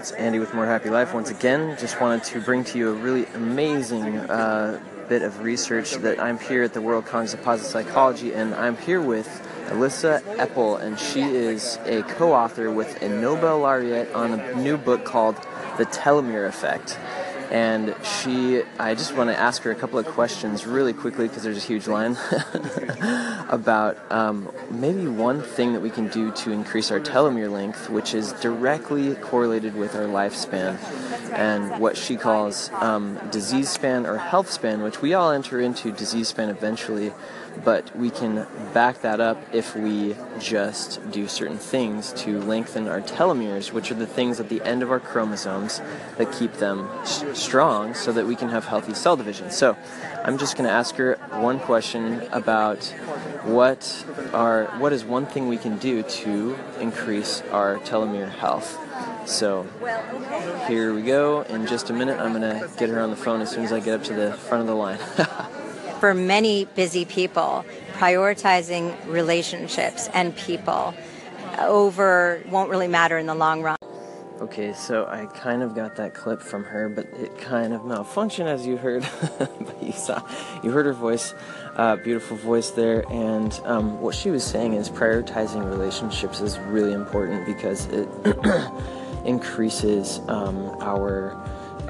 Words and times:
it's 0.00 0.12
Andy 0.12 0.38
with 0.38 0.54
More 0.54 0.64
Happy 0.64 0.88
Life 0.88 1.12
once 1.12 1.30
again. 1.30 1.76
Just 1.78 2.00
wanted 2.00 2.24
to 2.24 2.40
bring 2.40 2.64
to 2.64 2.78
you 2.78 2.88
a 2.88 2.94
really 2.94 3.26
amazing 3.34 4.16
uh, 4.16 4.80
bit 5.10 5.20
of 5.20 5.42
research 5.42 5.92
that 5.96 6.18
I'm 6.18 6.38
here 6.38 6.62
at 6.62 6.72
the 6.72 6.80
World 6.80 7.04
Congress 7.04 7.34
of 7.34 7.42
Positive 7.42 7.70
Psychology, 7.70 8.32
and 8.32 8.54
I'm 8.54 8.78
here 8.78 9.02
with 9.02 9.28
Elissa 9.70 10.22
Epel, 10.38 10.80
and 10.80 10.98
she 10.98 11.20
is 11.20 11.78
a 11.84 12.02
co 12.02 12.32
author 12.32 12.70
with 12.70 13.02
a 13.02 13.10
Nobel 13.10 13.58
laureate 13.58 14.10
on 14.14 14.40
a 14.40 14.54
new 14.54 14.78
book 14.78 15.04
called 15.04 15.36
The 15.76 15.84
Telomere 15.84 16.48
Effect 16.48 16.98
and 17.50 17.94
she 18.04 18.62
i 18.78 18.94
just 18.94 19.14
want 19.16 19.28
to 19.28 19.36
ask 19.36 19.62
her 19.62 19.70
a 19.70 19.74
couple 19.74 19.98
of 19.98 20.06
questions 20.06 20.66
really 20.66 20.92
quickly 20.92 21.26
because 21.26 21.42
there's 21.42 21.56
a 21.56 21.66
huge 21.66 21.88
line 21.88 22.16
about 23.48 23.98
um, 24.12 24.50
maybe 24.70 25.06
one 25.06 25.42
thing 25.42 25.72
that 25.72 25.80
we 25.80 25.90
can 25.90 26.06
do 26.08 26.30
to 26.32 26.52
increase 26.52 26.90
our 26.90 27.00
telomere 27.00 27.50
length 27.50 27.90
which 27.90 28.14
is 28.14 28.32
directly 28.34 29.14
correlated 29.16 29.74
with 29.74 29.96
our 29.96 30.04
lifespan 30.04 30.78
and 31.32 31.80
what 31.80 31.96
she 31.96 32.16
calls 32.16 32.70
um, 32.74 33.18
disease 33.30 33.68
span 33.68 34.06
or 34.06 34.16
health 34.16 34.50
span 34.50 34.82
which 34.82 35.02
we 35.02 35.12
all 35.12 35.30
enter 35.30 35.60
into 35.60 35.90
disease 35.90 36.28
span 36.28 36.48
eventually 36.48 37.12
but 37.64 37.94
we 37.96 38.10
can 38.10 38.46
back 38.72 39.02
that 39.02 39.20
up 39.20 39.42
if 39.52 39.76
we 39.76 40.16
just 40.38 41.10
do 41.10 41.28
certain 41.28 41.58
things 41.58 42.12
to 42.14 42.40
lengthen 42.40 42.88
our 42.88 43.00
telomeres, 43.00 43.72
which 43.72 43.90
are 43.90 43.94
the 43.94 44.06
things 44.06 44.40
at 44.40 44.48
the 44.48 44.62
end 44.62 44.82
of 44.82 44.90
our 44.90 45.00
chromosomes 45.00 45.80
that 46.16 46.32
keep 46.32 46.54
them 46.54 46.88
strong 47.40 47.94
so 47.94 48.12
that 48.12 48.26
we 48.26 48.36
can 48.36 48.48
have 48.48 48.66
healthy 48.66 48.94
cell 48.94 49.16
division. 49.16 49.50
So 49.50 49.76
I'm 50.24 50.38
just 50.38 50.56
going 50.56 50.68
to 50.68 50.72
ask 50.72 50.94
her 50.96 51.14
one 51.30 51.58
question 51.58 52.22
about 52.32 52.84
what 53.44 54.04
are 54.32 54.66
what 54.78 54.92
is 54.92 55.04
one 55.04 55.26
thing 55.26 55.48
we 55.48 55.56
can 55.56 55.78
do 55.78 56.02
to 56.02 56.56
increase 56.78 57.42
our 57.50 57.78
telomere 57.78 58.30
health. 58.30 58.78
So 59.26 59.66
here 60.68 60.94
we 60.94 61.02
go. 61.02 61.42
In 61.42 61.66
just 61.66 61.90
a 61.90 61.92
minute, 61.92 62.18
I'm 62.20 62.32
going 62.32 62.42
to 62.42 62.68
get 62.78 62.88
her 62.90 63.00
on 63.00 63.10
the 63.10 63.16
phone 63.16 63.40
as 63.40 63.50
soon 63.50 63.64
as 63.64 63.72
I 63.72 63.80
get 63.80 63.94
up 63.94 64.04
to 64.04 64.14
the 64.14 64.32
front 64.32 64.62
of 64.62 64.66
the 64.66 64.74
line. 64.74 64.98
for 66.00 66.14
many 66.14 66.64
busy 66.64 67.04
people, 67.04 67.64
prioritizing 67.92 68.94
relationships 69.06 70.08
and 70.14 70.34
people 70.34 70.94
over 71.58 72.42
won't 72.48 72.70
really 72.70 72.88
matter 72.88 73.18
in 73.18 73.26
the 73.26 73.34
long 73.34 73.62
run. 73.62 73.76
Okay, 74.40 74.72
so 74.72 75.04
I 75.04 75.26
kind 75.26 75.62
of 75.62 75.74
got 75.74 75.96
that 75.96 76.14
clip 76.14 76.40
from 76.40 76.64
her, 76.64 76.88
but 76.88 77.06
it 77.12 77.36
kind 77.38 77.74
of 77.74 77.82
malfunctioned 77.82 78.46
as 78.46 78.66
you 78.66 78.78
heard. 78.78 79.06
but 79.38 79.82
you 79.82 79.92
saw, 79.92 80.26
you 80.62 80.70
heard 80.70 80.86
her 80.86 80.94
voice, 80.94 81.34
uh, 81.76 81.96
beautiful 81.96 82.38
voice 82.38 82.70
there, 82.70 83.04
and 83.10 83.60
um, 83.64 84.00
what 84.00 84.14
she 84.14 84.30
was 84.30 84.42
saying 84.42 84.72
is 84.72 84.88
prioritizing 84.88 85.68
relationships 85.68 86.40
is 86.40 86.58
really 86.58 86.94
important 86.94 87.44
because 87.44 87.84
it 87.88 88.08
increases 89.26 90.20
um, 90.28 90.74
our 90.80 91.36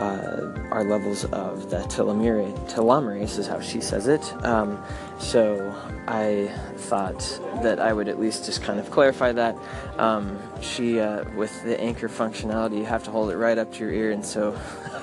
uh, 0.00 0.50
our 0.70 0.82
levels 0.82 1.26
of 1.26 1.68
the 1.68 1.78
telomere, 1.80 2.52
telomerase 2.70 3.38
is 3.38 3.46
how 3.46 3.60
she 3.60 3.80
says 3.80 4.08
it. 4.08 4.32
Um, 4.44 4.82
so 5.18 5.74
I 6.08 6.50
thought 6.76 7.18
that 7.62 7.78
I 7.78 7.92
would 7.92 8.08
at 8.08 8.18
least 8.18 8.46
just 8.46 8.62
kind 8.62 8.80
of 8.80 8.90
clarify 8.90 9.32
that. 9.32 9.56
Um, 9.98 10.38
she, 10.62 10.98
uh, 10.98 11.24
with 11.36 11.62
the 11.64 11.78
anchor 11.78 12.08
functionality, 12.08 12.78
you 12.78 12.86
have 12.86 13.04
to 13.04 13.10
hold 13.10 13.30
it 13.30 13.36
right 13.36 13.58
up 13.58 13.72
to 13.74 13.80
your 13.80 13.92
ear, 13.92 14.10
and 14.10 14.24
so 14.24 14.58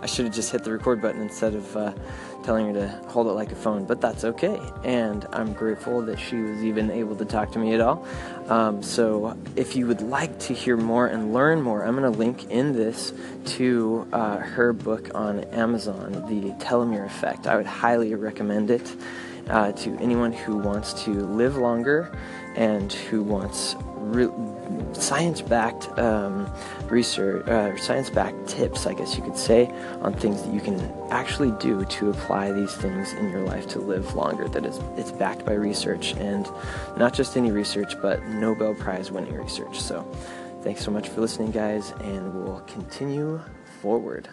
I 0.00 0.06
should 0.06 0.24
have 0.24 0.34
just 0.34 0.50
hit 0.50 0.64
the 0.64 0.72
record 0.72 1.02
button 1.02 1.20
instead 1.20 1.54
of 1.54 1.76
uh, 1.76 1.92
telling 2.44 2.66
her 2.66 2.72
to 2.74 2.88
hold 3.08 3.26
it 3.26 3.30
like 3.30 3.50
a 3.50 3.56
phone, 3.56 3.84
but 3.84 4.00
that's 4.00 4.24
okay. 4.24 4.60
And 4.84 5.26
I'm 5.32 5.52
grateful 5.52 6.02
that 6.02 6.18
she 6.18 6.36
was 6.36 6.62
even 6.62 6.90
able 6.90 7.16
to 7.16 7.24
talk 7.24 7.52
to 7.52 7.58
me 7.58 7.74
at 7.74 7.80
all. 7.80 8.06
Um, 8.48 8.82
so 8.82 9.36
if 9.56 9.74
you 9.74 9.86
would 9.86 10.02
like 10.02 10.38
to 10.40 10.54
hear 10.54 10.76
more 10.76 11.06
and 11.06 11.32
learn 11.32 11.62
more, 11.62 11.84
I'm 11.84 11.96
going 11.96 12.10
to 12.10 12.18
link 12.18 12.50
in 12.50 12.72
this 12.72 13.12
to 13.56 14.06
uh, 14.12 14.36
her 14.36 14.72
book 14.72 15.10
on 15.14 15.44
Amazon, 15.44 16.12
The 16.28 16.52
Telomere 16.64 17.06
Effect. 17.06 17.46
I 17.46 17.56
would 17.56 17.66
highly 17.66 18.14
recommend 18.14 18.70
it. 18.70 18.94
Uh, 19.50 19.72
to 19.72 19.94
anyone 19.98 20.32
who 20.32 20.56
wants 20.56 21.04
to 21.04 21.10
live 21.26 21.56
longer 21.56 22.10
and 22.56 22.90
who 22.92 23.22
wants 23.22 23.76
re- 23.96 24.30
science-backed 24.94 25.98
um, 25.98 26.50
research, 26.88 27.46
uh, 27.46 27.76
science-backed 27.76 28.48
tips, 28.48 28.86
I 28.86 28.94
guess 28.94 29.16
you 29.16 29.22
could 29.22 29.36
say, 29.36 29.66
on 30.00 30.14
things 30.14 30.42
that 30.42 30.52
you 30.52 30.60
can 30.60 30.80
actually 31.10 31.50
do 31.60 31.84
to 31.84 32.10
apply 32.10 32.52
these 32.52 32.74
things 32.74 33.12
in 33.12 33.30
your 33.30 33.44
life 33.44 33.66
to 33.68 33.80
live 33.80 34.14
longer. 34.14 34.48
That 34.48 34.64
is, 34.64 34.80
it's 34.96 35.12
backed 35.12 35.44
by 35.44 35.52
research, 35.54 36.14
and 36.14 36.48
not 36.96 37.12
just 37.12 37.36
any 37.36 37.50
research, 37.50 38.00
but 38.00 38.22
Nobel 38.24 38.74
Prize-winning 38.74 39.34
research. 39.34 39.78
So, 39.78 40.02
thanks 40.62 40.82
so 40.82 40.90
much 40.90 41.08
for 41.10 41.20
listening, 41.20 41.50
guys, 41.50 41.92
and 42.00 42.32
we'll 42.32 42.60
continue 42.60 43.42
forward. 43.82 44.28